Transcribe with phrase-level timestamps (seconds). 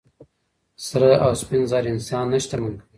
[0.87, 2.87] سره او سپین زر انسان نه شتمن کوي.